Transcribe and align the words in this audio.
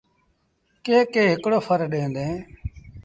ڪي 0.85 0.97
ڪي 1.13 1.23
هڪڙو 1.33 1.59
ڦر 1.65 1.79
ڏيݩ 1.91 2.13
ديٚݩ۔ 2.15 2.37